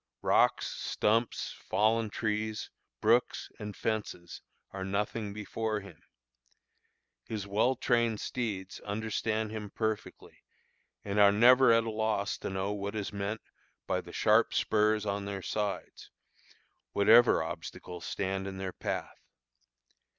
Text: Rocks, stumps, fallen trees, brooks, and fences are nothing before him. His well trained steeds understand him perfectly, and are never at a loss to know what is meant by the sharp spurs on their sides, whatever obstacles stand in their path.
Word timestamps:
Rocks, 0.23 0.65
stumps, 0.65 1.51
fallen 1.51 2.09
trees, 2.09 2.71
brooks, 3.01 3.51
and 3.59 3.75
fences 3.77 4.41
are 4.73 4.83
nothing 4.83 5.31
before 5.31 5.81
him. 5.81 6.01
His 7.25 7.45
well 7.45 7.75
trained 7.75 8.19
steeds 8.19 8.79
understand 8.79 9.51
him 9.51 9.69
perfectly, 9.69 10.43
and 11.05 11.19
are 11.19 11.31
never 11.31 11.71
at 11.71 11.83
a 11.83 11.91
loss 11.91 12.39
to 12.39 12.49
know 12.49 12.71
what 12.73 12.95
is 12.95 13.13
meant 13.13 13.41
by 13.85 14.01
the 14.01 14.11
sharp 14.11 14.55
spurs 14.55 15.05
on 15.05 15.25
their 15.25 15.43
sides, 15.43 16.09
whatever 16.93 17.43
obstacles 17.43 18.03
stand 18.03 18.47
in 18.47 18.57
their 18.57 18.73
path. 18.73 19.19